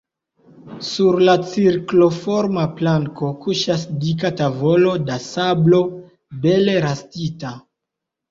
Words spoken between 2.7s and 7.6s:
planko kuŝas dika tavolo da sablo bele rastita.